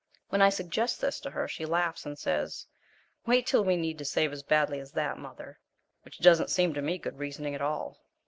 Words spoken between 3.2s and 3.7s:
"Wait till